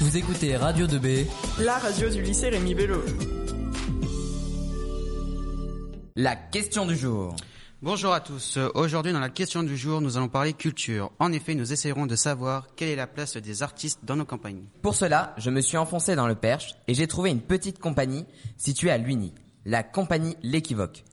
Vous 0.00 0.16
écoutez 0.16 0.56
Radio 0.56 0.86
2B, 0.86 1.26
la 1.58 1.76
radio 1.76 2.08
du 2.08 2.22
lycée 2.22 2.48
Rémi 2.48 2.74
Bello. 2.74 3.02
La 6.16 6.36
question 6.36 6.86
du 6.86 6.96
jour. 6.96 7.36
Bonjour 7.82 8.14
à 8.14 8.20
tous. 8.20 8.58
Aujourd'hui, 8.74 9.12
dans 9.12 9.20
la 9.20 9.28
question 9.28 9.62
du 9.62 9.76
jour, 9.76 10.00
nous 10.00 10.16
allons 10.16 10.30
parler 10.30 10.54
culture. 10.54 11.12
En 11.18 11.34
effet, 11.34 11.54
nous 11.54 11.74
essayerons 11.74 12.06
de 12.06 12.16
savoir 12.16 12.68
quelle 12.76 12.88
est 12.88 12.96
la 12.96 13.06
place 13.06 13.36
des 13.36 13.62
artistes 13.62 14.00
dans 14.02 14.16
nos 14.16 14.24
campagnes. 14.24 14.64
Pour 14.80 14.94
cela, 14.94 15.34
je 15.36 15.50
me 15.50 15.60
suis 15.60 15.76
enfoncé 15.76 16.16
dans 16.16 16.26
le 16.26 16.34
Perche 16.34 16.76
et 16.88 16.94
j'ai 16.94 17.06
trouvé 17.06 17.28
une 17.28 17.42
petite 17.42 17.78
compagnie 17.78 18.24
située 18.56 18.90
à 18.90 18.96
Luigny, 18.96 19.34
la 19.66 19.82
compagnie 19.82 20.38
L'Équivoque. 20.42 21.04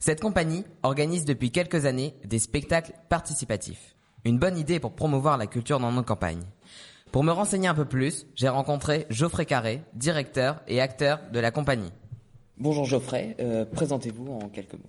Cette 0.00 0.20
compagnie 0.20 0.64
organise 0.82 1.24
depuis 1.24 1.52
quelques 1.52 1.84
années 1.84 2.16
des 2.24 2.40
spectacles 2.40 2.94
participatifs. 3.08 3.94
Une 4.24 4.40
bonne 4.40 4.58
idée 4.58 4.80
pour 4.80 4.96
promouvoir 4.96 5.38
la 5.38 5.46
culture 5.46 5.78
dans 5.78 5.92
nos 5.92 6.02
campagnes. 6.02 6.42
Pour 7.14 7.22
me 7.22 7.30
renseigner 7.30 7.68
un 7.68 7.76
peu 7.76 7.84
plus, 7.84 8.26
j'ai 8.34 8.48
rencontré 8.48 9.06
Geoffrey 9.08 9.46
Carré, 9.46 9.82
directeur 9.92 10.60
et 10.66 10.80
acteur 10.80 11.20
de 11.32 11.38
la 11.38 11.52
compagnie. 11.52 11.92
Bonjour 12.58 12.86
Geoffrey, 12.86 13.36
euh, 13.38 13.64
présentez-vous 13.64 14.32
en 14.32 14.48
quelques 14.48 14.72
mots. 14.72 14.80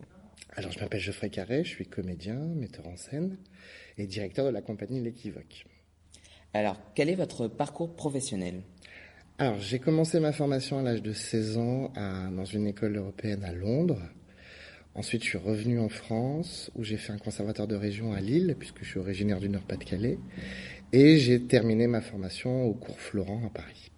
Alors 0.55 0.71
je 0.71 0.79
m'appelle 0.79 0.99
Geoffrey 0.99 1.29
Carré, 1.29 1.63
je 1.63 1.69
suis 1.69 1.85
comédien, 1.85 2.33
metteur 2.33 2.87
en 2.87 2.97
scène 2.97 3.37
et 3.99 4.07
directeur 4.07 4.43
de 4.43 4.49
la 4.49 4.63
compagnie 4.63 4.99
L'Équivoque. 5.01 5.67
Alors, 6.55 6.77
quel 6.95 7.11
est 7.11 7.15
votre 7.15 7.47
parcours 7.47 7.95
professionnel? 7.95 8.63
Alors 9.37 9.59
j'ai 9.59 9.77
commencé 9.77 10.19
ma 10.19 10.31
formation 10.31 10.79
à 10.79 10.81
l'âge 10.81 11.03
de 11.03 11.13
16 11.13 11.59
ans 11.59 11.93
dans 11.95 12.45
une 12.45 12.65
école 12.65 12.97
européenne 12.97 13.43
à 13.43 13.53
Londres. 13.53 14.01
Ensuite, 14.95 15.23
je 15.23 15.27
suis 15.27 15.37
revenu 15.37 15.77
en 15.77 15.89
France 15.89 16.71
où 16.75 16.83
j'ai 16.85 16.95
fait 16.95 17.11
un 17.11 17.17
conservatoire 17.17 17.67
de 17.67 17.75
région 17.75 18.13
à 18.13 18.21
Lille, 18.21 18.55
puisque 18.57 18.79
je 18.81 18.91
suis 18.91 18.99
originaire 18.99 19.41
du 19.41 19.49
Nord-Pas-de-Calais. 19.49 20.17
Et 20.91 21.17
j'ai 21.17 21.41
terminé 21.41 21.87
ma 21.87 22.01
formation 22.01 22.63
au 22.65 22.73
cours 22.73 22.99
Florent 22.99 23.41
à 23.45 23.49
Paris. 23.49 23.91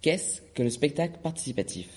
Qu'est-ce 0.00 0.40
que 0.54 0.62
le 0.62 0.70
spectacle 0.70 1.18
participatif? 1.22 1.88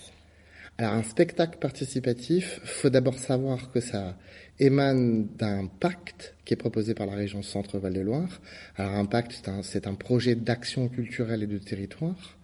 Alors 0.78 0.94
un 0.94 1.04
spectacle 1.04 1.60
participatif, 1.60 2.60
faut 2.64 2.90
d'abord 2.90 3.20
savoir 3.20 3.72
que 3.72 3.80
ça 3.80 4.18
émane 4.60 5.28
d'un 5.38 5.68
pacte 5.68 6.34
qui 6.44 6.54
est 6.54 6.58
proposé 6.58 6.96
par 6.96 7.06
la 7.06 7.14
région 7.14 7.44
Centre-Val 7.44 7.94
de 7.94 8.02
Loire. 8.02 8.42
Alors 8.78 8.94
un 8.94 9.06
pacte, 9.06 9.48
c'est 9.62 9.86
un, 9.86 9.94
projet 9.94 10.34
d'action 10.34 10.88
culturelle 10.88 11.44
et 11.44 11.48
de 11.48 11.60
territoire 11.60 12.38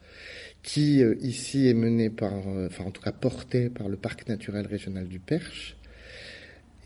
qui 0.61 1.01
euh, 1.01 1.15
ici 1.21 1.67
est 1.67 1.73
mené 1.73 2.09
par, 2.09 2.33
euh, 2.47 2.67
enfin 2.67 2.85
en 2.85 2.91
tout 2.91 3.01
cas 3.01 3.11
porté 3.11 3.69
par 3.69 3.87
le 3.89 3.97
parc 3.97 4.27
naturel 4.27 4.67
régional 4.67 5.07
du 5.07 5.19
Perche 5.19 5.77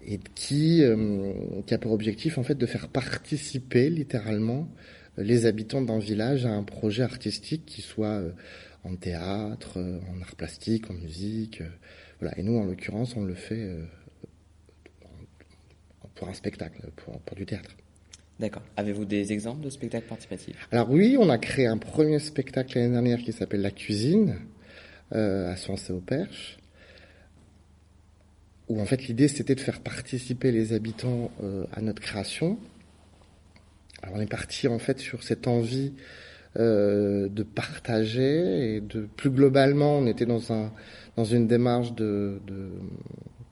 et 0.06 0.20
qui, 0.36 0.84
euh, 0.84 1.34
qui 1.66 1.74
a 1.74 1.78
pour 1.78 1.92
objectif 1.92 2.38
en 2.38 2.44
fait 2.44 2.56
de 2.56 2.66
faire 2.66 2.88
participer 2.88 3.90
littéralement 3.90 4.68
les 5.18 5.46
habitants 5.46 5.82
d'un 5.82 6.00
village 6.00 6.46
à 6.46 6.52
un 6.52 6.64
projet 6.64 7.04
artistique 7.04 7.66
qui 7.66 7.82
soit 7.82 8.22
en 8.84 8.96
théâtre, 8.96 9.78
en 9.78 10.22
art 10.22 10.36
plastique, 10.36 10.90
en 10.90 10.94
musique. 10.94 11.62
voilà. 12.20 12.38
Et 12.40 12.44
nous, 12.44 12.58
en 12.58 12.64
l'occurrence, 12.64 13.16
on 13.18 13.24
le 13.24 13.36
fait 13.36 13.76
pour 16.16 16.30
un 16.30 16.34
spectacle, 16.34 16.82
pour, 16.96 17.20
pour 17.20 17.36
du 17.36 17.46
théâtre. 17.46 17.76
D'accord. 18.40 18.64
Avez-vous 18.76 19.06
des 19.06 19.34
exemples 19.34 19.62
de 19.64 19.70
spectacles 19.70 20.08
participatifs? 20.08 20.68
Alors 20.72 20.90
oui, 20.90 21.16
on 21.20 21.30
a 21.30 21.38
créé 21.38 21.68
un 21.68 21.78
premier 21.78 22.18
spectacle 22.20 22.78
l'année 22.78 22.92
dernière 22.92 23.20
qui 23.20 23.32
s'appelle 23.32 23.62
La 23.62 23.70
Cuisine 23.70 24.36
euh, 25.14 25.52
à 25.52 25.56
Swansea 25.56 25.94
au 25.94 26.00
Perche, 26.00 26.58
où 28.72 28.82
en 28.82 28.86
fait 28.86 29.08
l'idée 29.08 29.28
c'était 29.28 29.56
de 29.56 29.60
faire 29.60 29.82
participer 29.82 30.52
les 30.52 30.74
habitants 30.74 31.32
euh, 31.44 31.66
à 31.74 31.82
notre 31.82 32.02
création. 32.02 32.58
Alors 34.02 34.16
on 34.18 34.22
est 34.22 34.30
parti 34.30 34.68
en 34.68 34.80
fait 34.80 35.00
sur 35.00 35.24
cette 35.24 35.48
envie 35.48 35.94
euh, 36.58 37.30
de 37.30 37.44
partager 37.44 38.76
et 38.76 38.82
de 38.82 39.08
plus 39.16 39.30
globalement 39.30 39.98
on 39.98 40.08
était 40.08 40.26
dans 40.26 40.52
un 40.52 40.72
dans 41.18 41.26
une 41.26 41.48
démarche 41.48 41.94
de, 41.94 42.40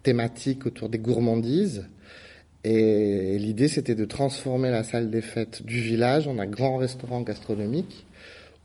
thématique 0.03 0.65
autour 0.65 0.89
des 0.89 0.99
gourmandises 0.99 1.85
et 2.63 3.37
l'idée, 3.39 3.69
c'était 3.69 3.95
de 3.95 4.03
transformer 4.05 4.69
la 4.69 4.83
salle 4.83 5.09
des 5.09 5.21
fêtes 5.21 5.63
du 5.63 5.79
village 5.79 6.27
en 6.27 6.39
un 6.39 6.45
grand 6.45 6.77
restaurant 6.77 7.21
gastronomique 7.21 8.05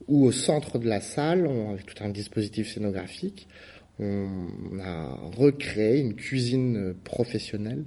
où 0.09 0.25
au 0.25 0.33
centre 0.33 0.79
de 0.79 0.89
la 0.89 1.00
salle, 1.00 1.49
avec 1.71 1.87
tout 1.87 2.03
un 2.03 2.09
dispositif 2.09 2.73
scénographique, 2.73 3.47
on 4.00 4.78
a 4.81 5.15
recréé 5.37 6.00
une 6.00 6.15
cuisine 6.15 6.94
professionnelle 7.05 7.84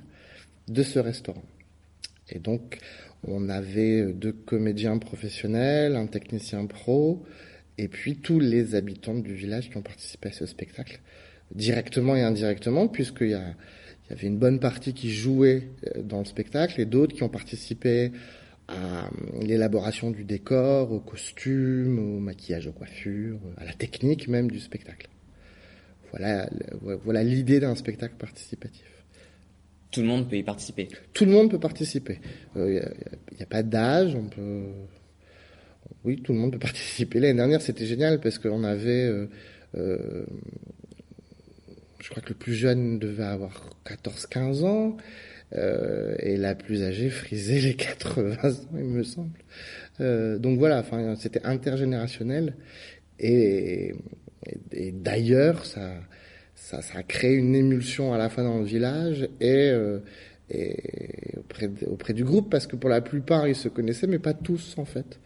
de 0.67 0.83
ce 0.83 0.99
restaurant. 0.99 1.43
Et 2.29 2.39
donc, 2.39 2.79
on 3.27 3.49
avait 3.49 4.13
deux 4.13 4.33
comédiens 4.33 4.97
professionnels, 4.97 5.95
un 5.95 6.07
technicien 6.07 6.65
pro, 6.65 7.25
et 7.77 7.87
puis 7.87 8.17
tous 8.17 8.39
les 8.39 8.75
habitants 8.75 9.15
du 9.15 9.33
village 9.33 9.69
qui 9.69 9.77
ont 9.77 9.81
participé 9.81 10.29
à 10.29 10.31
ce 10.31 10.45
spectacle, 10.45 10.99
directement 11.53 12.15
et 12.15 12.21
indirectement, 12.21 12.87
puisqu'il 12.87 13.31
y 13.31 13.37
y 14.09 14.13
avait 14.13 14.27
une 14.27 14.37
bonne 14.37 14.59
partie 14.59 14.93
qui 14.93 15.11
jouait 15.11 15.69
euh, 15.95 16.01
dans 16.01 16.19
le 16.19 16.25
spectacle 16.25 16.79
et 16.79 16.85
d'autres 16.85 17.15
qui 17.15 17.23
ont 17.23 17.29
participé 17.29 18.11
à 18.67 19.05
euh, 19.05 19.09
l'élaboration 19.41 20.11
du 20.11 20.23
décor, 20.23 20.91
au 20.91 20.99
costume, 20.99 21.99
au 21.99 22.19
maquillage, 22.19 22.67
aux 22.67 22.71
coiffures, 22.71 23.39
à 23.57 23.65
la 23.65 23.73
technique 23.73 24.27
même 24.27 24.49
du 24.49 24.59
spectacle. 24.59 25.09
Voilà, 26.11 26.49
voilà 27.03 27.23
l'idée 27.23 27.59
d'un 27.59 27.75
spectacle 27.75 28.15
participatif. 28.17 28.85
Tout 29.91 30.01
le 30.01 30.07
monde 30.07 30.29
peut 30.29 30.37
y 30.37 30.43
participer. 30.43 30.89
Tout 31.13 31.25
le 31.25 31.31
monde 31.31 31.49
peut 31.49 31.59
participer. 31.59 32.19
Il 32.55 32.61
euh, 32.61 32.81
n'y 33.35 33.41
a, 33.41 33.45
pas 33.45 33.63
d'âge, 33.63 34.15
on 34.15 34.27
peut. 34.27 34.63
Oui, 36.03 36.21
tout 36.21 36.33
le 36.33 36.39
monde 36.39 36.51
peut 36.51 36.59
participer. 36.71 37.19
L'année 37.19 37.35
dernière, 37.35 37.61
c'était 37.61 37.85
génial 37.85 38.19
parce 38.19 38.37
qu'on 38.37 38.63
avait 38.63 39.27
je 42.07 42.09
crois 42.09 42.23
que 42.23 42.29
le 42.29 42.35
plus 42.35 42.53
jeune 42.53 42.99
devait 42.99 43.23
avoir 43.23 43.69
14-15 43.85 44.63
ans, 44.63 44.97
euh, 45.55 46.15
et 46.19 46.37
la 46.37 46.55
plus 46.55 46.83
âgée 46.83 47.09
frisait 47.09 47.59
les 47.59 47.75
80 47.75 48.49
ans, 48.49 48.77
il 48.77 48.85
me 48.85 49.03
semble. 49.03 49.37
Euh, 49.99 50.37
donc 50.37 50.57
voilà, 50.57 50.79
enfin, 50.79 51.15
c'était 51.17 51.43
intergénérationnel, 51.43 52.55
et, 53.19 53.93
et, 54.71 54.91
d'ailleurs, 54.91 55.65
ça, 55.65 55.93
ça, 56.55 56.81
ça, 56.81 56.99
a 56.99 57.03
créé 57.03 57.33
une 57.33 57.55
émulsion 57.55 58.13
à 58.13 58.17
la 58.17 58.29
fois 58.29 58.43
dans 58.43 58.59
le 58.59 58.65
village 58.65 59.27
et, 59.39 59.69
euh, 59.69 59.99
et 60.49 60.75
auprès, 61.37 61.69
auprès 61.87 62.13
du 62.13 62.23
groupe, 62.23 62.49
parce 62.49 62.67
que 62.67 62.75
pour 62.75 62.89
la 62.89 63.01
plupart, 63.01 63.47
ils 63.47 63.55
se 63.55 63.67
connaissaient, 63.67 64.07
mais 64.07 64.19
pas 64.19 64.33
tous 64.33 64.75
en 64.77 64.85
fait. 64.85 65.19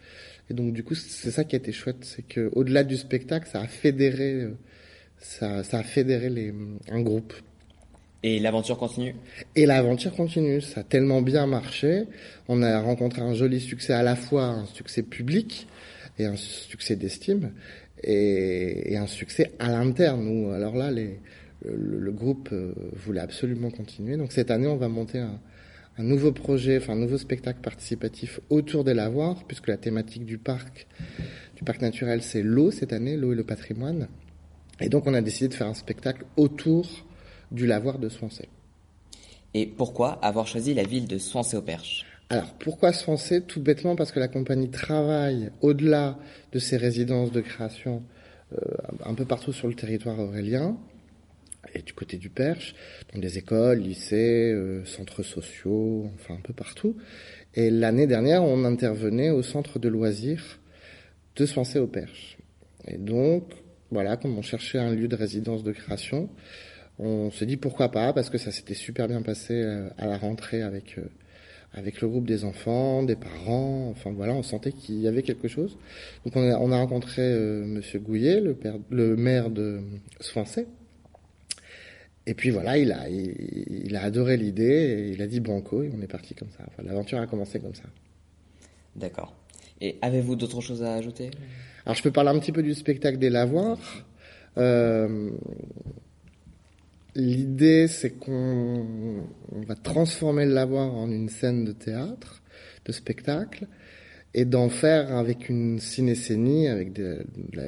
Et 0.50 0.54
donc 0.54 0.72
du 0.72 0.82
coup, 0.82 0.94
c'est 0.94 1.30
ça 1.30 1.44
qui 1.44 1.56
a 1.56 1.58
été 1.58 1.72
chouette, 1.72 2.04
c'est 2.04 2.26
que 2.26 2.50
au-delà 2.54 2.84
du 2.84 2.96
spectacle, 2.96 3.48
ça 3.50 3.60
a 3.60 3.66
fédéré 3.66 4.34
euh, 4.34 4.50
ça, 5.22 5.62
ça 5.62 5.78
a 5.78 5.82
fédéré 5.82 6.28
les, 6.28 6.52
un 6.90 7.00
groupe. 7.00 7.32
Et 8.24 8.38
l'aventure 8.38 8.78
continue? 8.78 9.14
Et 9.56 9.66
l'aventure 9.66 10.14
continue. 10.14 10.60
Ça 10.60 10.80
a 10.80 10.84
tellement 10.84 11.22
bien 11.22 11.46
marché. 11.46 12.04
On 12.48 12.62
a 12.62 12.80
rencontré 12.80 13.20
un 13.20 13.34
joli 13.34 13.60
succès 13.60 13.92
à 13.92 14.02
la 14.02 14.14
fois, 14.14 14.44
un 14.44 14.66
succès 14.66 15.02
public 15.02 15.66
et 16.18 16.26
un 16.26 16.36
succès 16.36 16.94
d'estime 16.94 17.52
et, 18.04 18.92
et, 18.92 18.96
un 18.96 19.06
succès 19.06 19.52
à 19.58 19.70
l'interne. 19.70 20.52
alors 20.52 20.76
là, 20.76 20.90
les, 20.90 21.20
le, 21.64 22.12
groupe 22.12 22.48
euh, 22.52 22.72
voulait 22.92 23.20
absolument 23.20 23.70
continuer. 23.70 24.16
Donc 24.16 24.32
cette 24.32 24.50
année, 24.50 24.66
on 24.66 24.76
va 24.76 24.88
monter 24.88 25.18
un, 25.18 25.40
un 25.98 26.02
nouveau 26.02 26.32
projet, 26.32 26.78
enfin 26.78 26.94
un 26.94 26.96
nouveau 26.96 27.18
spectacle 27.18 27.60
participatif 27.60 28.40
autour 28.50 28.84
des 28.84 28.94
lavoirs, 28.94 29.44
puisque 29.46 29.68
la 29.68 29.76
thématique 29.76 30.24
du 30.24 30.38
parc, 30.38 30.86
du 31.56 31.64
parc 31.64 31.80
naturel, 31.80 32.22
c'est 32.22 32.42
l'eau 32.42 32.70
cette 32.70 32.92
année, 32.92 33.16
l'eau 33.16 33.32
et 33.32 33.36
le 33.36 33.44
patrimoine. 33.44 34.08
Et 34.80 34.88
donc 34.88 35.06
on 35.06 35.14
a 35.14 35.20
décidé 35.20 35.48
de 35.48 35.54
faire 35.54 35.68
un 35.68 35.74
spectacle 35.74 36.24
autour 36.36 37.06
du 37.50 37.66
lavoir 37.66 37.98
de 37.98 38.08
Swansea. 38.08 38.46
Et 39.54 39.66
pourquoi 39.66 40.12
avoir 40.24 40.46
choisi 40.46 40.72
la 40.72 40.84
ville 40.84 41.06
de 41.06 41.18
Swansea-au-Perche 41.18 42.06
alors 42.32 42.54
pourquoi 42.54 42.94
Swansea 42.94 43.42
Tout 43.42 43.60
bêtement 43.60 43.94
parce 43.94 44.10
que 44.10 44.18
la 44.18 44.26
compagnie 44.26 44.70
travaille 44.70 45.50
au-delà 45.60 46.18
de 46.52 46.58
ses 46.58 46.78
résidences 46.78 47.30
de 47.30 47.42
création 47.42 48.02
euh, 48.54 48.56
un 49.04 49.12
peu 49.12 49.26
partout 49.26 49.52
sur 49.52 49.68
le 49.68 49.74
territoire 49.74 50.18
aurélien 50.18 50.78
et 51.74 51.82
du 51.82 51.92
côté 51.92 52.16
du 52.16 52.30
Perche, 52.30 52.74
dans 53.12 53.20
des 53.20 53.36
écoles, 53.36 53.80
lycées, 53.80 54.50
euh, 54.50 54.82
centres 54.86 55.22
sociaux, 55.22 56.10
enfin 56.14 56.34
un 56.34 56.40
peu 56.40 56.54
partout. 56.54 56.96
Et 57.54 57.68
l'année 57.68 58.06
dernière, 58.06 58.42
on 58.42 58.64
intervenait 58.64 59.28
au 59.28 59.42
centre 59.42 59.78
de 59.78 59.90
loisirs 59.90 60.58
de 61.36 61.44
Swansea 61.44 61.82
au 61.82 61.86
Perche. 61.86 62.38
Et 62.88 62.96
donc, 62.96 63.44
voilà, 63.90 64.16
comme 64.16 64.38
on 64.38 64.42
cherchait 64.42 64.78
un 64.78 64.94
lieu 64.94 65.06
de 65.06 65.16
résidence 65.16 65.64
de 65.64 65.72
création, 65.72 66.30
on 66.98 67.30
se 67.30 67.44
dit 67.44 67.58
pourquoi 67.58 67.90
pas, 67.90 68.14
parce 68.14 68.30
que 68.30 68.38
ça 68.38 68.52
s'était 68.52 68.72
super 68.72 69.06
bien 69.06 69.20
passé 69.20 69.52
euh, 69.52 69.90
à 69.98 70.06
la 70.06 70.16
rentrée 70.16 70.62
avec 70.62 70.98
avec 71.74 72.00
le 72.00 72.08
groupe 72.08 72.26
des 72.26 72.44
enfants, 72.44 73.02
des 73.02 73.16
parents, 73.16 73.88
enfin 73.90 74.10
voilà, 74.12 74.34
on 74.34 74.42
sentait 74.42 74.72
qu'il 74.72 75.00
y 75.00 75.08
avait 75.08 75.22
quelque 75.22 75.48
chose. 75.48 75.78
Donc 76.24 76.36
on 76.36 76.42
a, 76.42 76.58
on 76.58 76.70
a 76.70 76.76
rencontré 76.76 77.22
euh, 77.22 77.64
Monsieur 77.64 77.98
Gouillet, 77.98 78.40
le, 78.40 78.54
père, 78.54 78.74
le 78.90 79.16
maire 79.16 79.50
de 79.50 79.80
Swansea. 80.20 80.62
Et 82.26 82.34
puis 82.34 82.50
voilà, 82.50 82.78
il 82.78 82.92
a, 82.92 83.08
il, 83.08 83.96
a 83.96 84.02
adoré 84.02 84.36
l'idée 84.36 84.64
et 84.64 85.10
il 85.10 85.22
a 85.22 85.26
dit 85.26 85.40
banco 85.40 85.82
et 85.82 85.90
on 85.96 86.00
est 86.02 86.06
parti 86.06 86.34
comme 86.34 86.50
ça. 86.50 86.64
Enfin, 86.68 86.82
l'aventure 86.84 87.18
a 87.18 87.26
commencé 87.26 87.58
comme 87.58 87.74
ça. 87.74 87.84
D'accord. 88.94 89.34
Et 89.80 89.96
avez-vous 90.02 90.36
d'autres 90.36 90.60
choses 90.60 90.84
à 90.84 90.94
ajouter? 90.94 91.30
Alors 91.84 91.96
je 91.96 92.02
peux 92.02 92.12
parler 92.12 92.30
un 92.30 92.38
petit 92.38 92.52
peu 92.52 92.62
du 92.62 92.74
spectacle 92.74 93.18
des 93.18 93.30
lavoirs. 93.30 93.78
Euh, 94.58 95.30
L'idée, 97.14 97.88
c'est 97.88 98.10
qu'on 98.10 98.86
on 99.50 99.60
va 99.60 99.74
transformer 99.74 100.46
le 100.46 100.54
lavoir 100.54 100.94
en 100.94 101.10
une 101.10 101.28
scène 101.28 101.64
de 101.64 101.72
théâtre, 101.72 102.42
de 102.86 102.92
spectacle, 102.92 103.66
et 104.34 104.46
d'en 104.46 104.70
faire 104.70 105.14
avec 105.14 105.50
une 105.50 105.78
cinécénie, 105.78 106.68
avec 106.68 106.98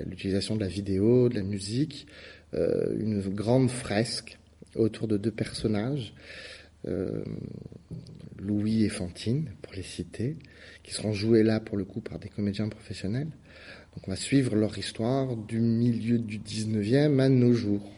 l'utilisation 0.06 0.56
de 0.56 0.60
la 0.60 0.68
vidéo, 0.68 1.28
de 1.28 1.34
la 1.34 1.42
musique, 1.42 2.06
euh, 2.54 2.96
une 2.98 3.20
grande 3.20 3.70
fresque 3.70 4.38
autour 4.76 5.08
de 5.08 5.18
deux 5.18 5.30
personnages, 5.30 6.14
euh, 6.86 7.22
Louis 8.38 8.84
et 8.84 8.88
Fantine, 8.88 9.50
pour 9.60 9.74
les 9.74 9.82
citer, 9.82 10.36
qui 10.82 10.92
seront 10.92 11.12
joués 11.12 11.42
là 11.42 11.60
pour 11.60 11.76
le 11.76 11.84
coup 11.84 12.00
par 12.00 12.18
des 12.18 12.28
comédiens 12.28 12.68
professionnels. 12.68 13.28
Donc 13.94 14.08
on 14.08 14.10
va 14.10 14.16
suivre 14.16 14.56
leur 14.56 14.76
histoire 14.76 15.36
du 15.36 15.60
milieu 15.60 16.18
du 16.18 16.38
19e 16.38 17.20
à 17.20 17.28
nos 17.28 17.52
jours. 17.52 17.90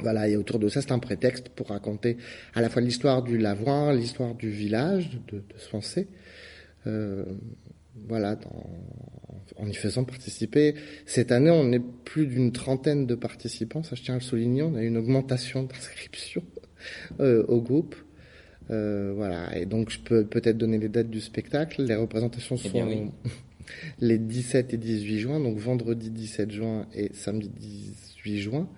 Voilà, 0.00 0.28
et 0.28 0.36
autour 0.36 0.58
de 0.58 0.68
ça, 0.68 0.82
c'est 0.82 0.92
un 0.92 0.98
prétexte 0.98 1.48
pour 1.48 1.68
raconter 1.68 2.16
à 2.54 2.60
la 2.60 2.68
fois 2.68 2.82
l'histoire 2.82 3.22
du 3.22 3.38
lavoir, 3.38 3.92
l'histoire 3.94 4.34
du 4.34 4.50
village 4.50 5.18
de, 5.32 5.38
de 5.38 5.58
Swansea. 5.58 6.02
Euh, 6.86 7.24
voilà, 8.08 8.36
dans- 8.36 8.70
en 9.56 9.66
y 9.68 9.74
faisant 9.74 10.04
participer. 10.04 10.74
Cette 11.06 11.32
année, 11.32 11.50
on 11.50 11.72
est 11.72 11.80
plus 12.04 12.26
d'une 12.26 12.52
trentaine 12.52 13.06
de 13.06 13.14
participants, 13.14 13.82
ça 13.82 13.96
je 13.96 14.02
tiens 14.02 14.14
à 14.14 14.18
le 14.18 14.22
souligner. 14.22 14.62
On 14.62 14.74
a 14.74 14.82
eu 14.82 14.86
une 14.86 14.98
augmentation 14.98 15.62
d'inscription 15.62 16.42
euh, 17.20 17.44
au 17.48 17.60
groupe. 17.62 17.96
Euh, 18.70 19.12
voilà, 19.16 19.56
et 19.56 19.64
donc 19.64 19.90
je 19.90 20.00
peux 20.00 20.26
peut-être 20.26 20.58
donner 20.58 20.76
les 20.78 20.88
dates 20.90 21.08
du 21.08 21.20
spectacle. 21.20 21.82
Les 21.84 21.94
représentations 21.94 22.56
Eh 22.58 22.68
sont 22.68 22.70
bien, 22.70 22.86
oui. 22.86 23.10
les 24.00 24.18
17 24.18 24.74
et 24.74 24.76
18 24.76 25.18
juin, 25.20 25.40
donc 25.40 25.56
vendredi 25.58 26.10
17 26.10 26.50
juin 26.50 26.86
et 26.94 27.10
samedi 27.14 27.48
18 27.48 28.38
juin. 28.40 28.68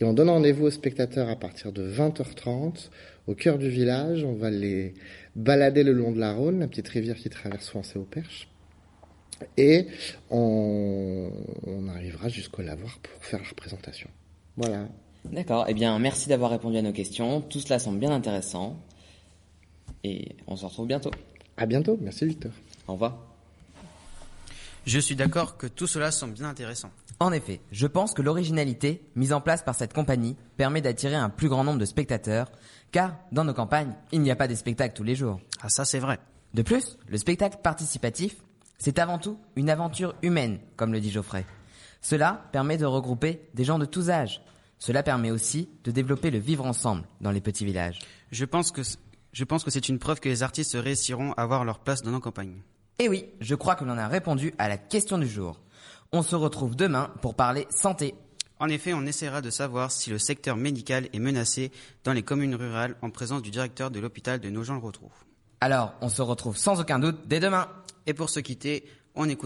Et 0.00 0.04
on 0.04 0.12
donne 0.12 0.28
rendez-vous 0.28 0.66
aux 0.66 0.70
spectateurs 0.70 1.28
à 1.28 1.36
partir 1.36 1.72
de 1.72 1.90
20h30 1.90 2.90
au 3.26 3.34
cœur 3.34 3.58
du 3.58 3.68
village. 3.68 4.24
On 4.24 4.34
va 4.34 4.50
les 4.50 4.94
balader 5.34 5.82
le 5.82 5.92
long 5.92 6.12
de 6.12 6.20
la 6.20 6.32
Rhône, 6.32 6.60
la 6.60 6.68
petite 6.68 6.88
rivière 6.88 7.16
qui 7.16 7.30
traverse 7.30 7.64
Swansea 7.64 7.98
au 7.98 8.04
Perche. 8.04 8.48
Et 9.56 9.86
on, 10.30 11.30
on 11.66 11.88
arrivera 11.88 12.28
jusqu'au 12.28 12.62
lavoir 12.62 12.98
pour 12.98 13.24
faire 13.24 13.40
la 13.40 13.48
représentation. 13.48 14.08
Voilà. 14.56 14.88
D'accord. 15.32 15.66
Eh 15.68 15.74
bien, 15.74 15.98
merci 15.98 16.28
d'avoir 16.28 16.50
répondu 16.50 16.76
à 16.76 16.82
nos 16.82 16.92
questions. 16.92 17.40
Tout 17.40 17.60
cela 17.60 17.78
semble 17.78 17.98
bien 17.98 18.10
intéressant. 18.10 18.78
Et 20.04 20.36
on 20.46 20.56
se 20.56 20.64
retrouve 20.64 20.86
bientôt. 20.86 21.10
À 21.56 21.66
bientôt. 21.66 21.98
Merci 22.00 22.26
Victor. 22.26 22.52
Au 22.86 22.92
revoir. 22.92 23.35
Je 24.86 25.00
suis 25.00 25.16
d'accord 25.16 25.56
que 25.56 25.66
tout 25.66 25.88
cela 25.88 26.12
semble 26.12 26.34
bien 26.34 26.48
intéressant. 26.48 26.92
En 27.18 27.32
effet, 27.32 27.60
je 27.72 27.88
pense 27.88 28.14
que 28.14 28.22
l'originalité 28.22 29.02
mise 29.16 29.32
en 29.32 29.40
place 29.40 29.64
par 29.64 29.74
cette 29.74 29.92
compagnie 29.92 30.36
permet 30.56 30.80
d'attirer 30.80 31.16
un 31.16 31.28
plus 31.28 31.48
grand 31.48 31.64
nombre 31.64 31.80
de 31.80 31.84
spectateurs, 31.84 32.52
car 32.92 33.16
dans 33.32 33.42
nos 33.42 33.52
campagnes, 33.52 33.94
il 34.12 34.20
n'y 34.20 34.30
a 34.30 34.36
pas 34.36 34.46
des 34.46 34.54
spectacles 34.54 34.94
tous 34.94 35.02
les 35.02 35.16
jours. 35.16 35.40
Ah 35.60 35.68
ça 35.68 35.84
c'est 35.84 35.98
vrai. 35.98 36.20
De 36.54 36.62
plus, 36.62 36.98
le 37.08 37.18
spectacle 37.18 37.58
participatif, 37.64 38.36
c'est 38.78 39.00
avant 39.00 39.18
tout 39.18 39.40
une 39.56 39.70
aventure 39.70 40.14
humaine, 40.22 40.60
comme 40.76 40.92
le 40.92 41.00
dit 41.00 41.10
Geoffrey. 41.10 41.44
Cela 42.00 42.48
permet 42.52 42.76
de 42.76 42.86
regrouper 42.86 43.40
des 43.54 43.64
gens 43.64 43.80
de 43.80 43.86
tous 43.86 44.08
âges. 44.08 44.40
Cela 44.78 45.02
permet 45.02 45.32
aussi 45.32 45.68
de 45.82 45.90
développer 45.90 46.30
le 46.30 46.38
vivre 46.38 46.64
ensemble 46.64 47.02
dans 47.20 47.32
les 47.32 47.40
petits 47.40 47.64
villages. 47.64 47.98
Je 48.30 48.44
pense 48.44 48.70
que 48.70 48.82
je 49.32 49.44
pense 49.44 49.64
que 49.64 49.70
c'est 49.72 49.88
une 49.88 49.98
preuve 49.98 50.20
que 50.20 50.28
les 50.28 50.44
artistes 50.44 50.76
réussiront 50.78 51.32
à 51.32 51.42
avoir 51.42 51.64
leur 51.64 51.80
place 51.80 52.02
dans 52.02 52.12
nos 52.12 52.20
campagnes. 52.20 52.62
Et 52.98 53.08
oui, 53.08 53.26
je 53.40 53.54
crois 53.54 53.74
que 53.74 53.84
l'on 53.84 53.98
a 53.98 54.08
répondu 54.08 54.54
à 54.58 54.68
la 54.68 54.78
question 54.78 55.18
du 55.18 55.28
jour. 55.28 55.60
On 56.12 56.22
se 56.22 56.34
retrouve 56.34 56.76
demain 56.76 57.12
pour 57.20 57.34
parler 57.34 57.66
santé. 57.70 58.14
En 58.58 58.68
effet, 58.68 58.94
on 58.94 59.04
essaiera 59.04 59.42
de 59.42 59.50
savoir 59.50 59.92
si 59.92 60.08
le 60.08 60.18
secteur 60.18 60.56
médical 60.56 61.08
est 61.12 61.18
menacé 61.18 61.72
dans 62.04 62.14
les 62.14 62.22
communes 62.22 62.54
rurales 62.54 62.96
en 63.02 63.10
présence 63.10 63.42
du 63.42 63.50
directeur 63.50 63.90
de 63.90 64.00
l'hôpital 64.00 64.40
de 64.40 64.48
Nogent-le-Rotrou. 64.48 65.10
Alors, 65.60 65.94
on 66.00 66.08
se 66.08 66.22
retrouve 66.22 66.56
sans 66.56 66.80
aucun 66.80 66.98
doute 66.98 67.26
dès 67.26 67.40
demain. 67.40 67.68
Et 68.06 68.14
pour 68.14 68.30
se 68.30 68.40
quitter, 68.40 68.88
on 69.14 69.28
écoute 69.28 69.34